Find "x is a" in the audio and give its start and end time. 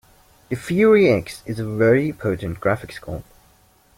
1.11-1.63